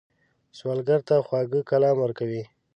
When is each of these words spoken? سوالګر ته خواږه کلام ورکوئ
سوالګر 0.57 0.99
ته 1.07 1.15
خواږه 1.25 1.59
کلام 1.69 1.95
ورکوئ 1.99 2.41